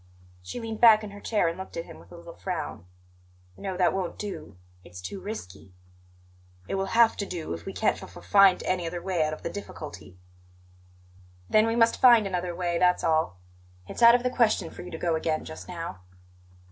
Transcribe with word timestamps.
She 0.41 0.59
leaned 0.59 0.81
back 0.81 1.03
in 1.03 1.11
her 1.11 1.19
chair 1.21 1.47
and 1.47 1.59
looked 1.59 1.77
at 1.77 1.85
him 1.85 1.99
with 1.99 2.11
a 2.11 2.17
little 2.17 2.33
frown. 2.33 2.87
"No, 3.55 3.77
that 3.77 3.93
won't 3.93 4.17
do; 4.17 4.57
it's 4.83 4.99
too 4.99 5.19
risky." 5.21 5.73
"It 6.67 6.73
will 6.73 6.95
have 6.97 7.15
to 7.17 7.25
do 7.27 7.53
if 7.53 7.67
we 7.67 7.71
can't 7.73 8.01
f 8.01 8.17
f 8.17 8.25
find 8.25 8.63
any 8.63 8.87
other 8.87 8.99
way 8.99 9.23
out 9.23 9.31
of 9.31 9.43
the 9.43 9.49
difficulty." 9.51 10.17
"Then 11.51 11.67
we 11.67 11.75
must 11.75 12.01
find 12.01 12.25
another 12.25 12.55
way, 12.55 12.79
that's 12.79 13.03
all. 13.03 13.37
It's 13.87 14.01
out 14.01 14.15
of 14.15 14.23
the 14.23 14.31
question 14.31 14.71
for 14.71 14.81
you 14.81 14.89
to 14.89 14.97
go 14.97 15.13
again 15.13 15.45
just 15.45 15.67
now." 15.67 16.01